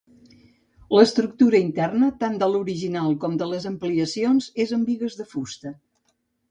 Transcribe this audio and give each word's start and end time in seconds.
L'estructura 0.97 1.59
interna, 1.67 2.09
tant 2.25 2.39
de 2.45 2.49
l'original 2.55 3.15
com 3.27 3.39
de 3.43 3.53
les 3.53 3.71
ampliacions 3.75 4.53
és 4.67 4.79
amb 4.81 4.93
bigues 4.93 5.21
de 5.23 5.33
fusta. 5.37 5.81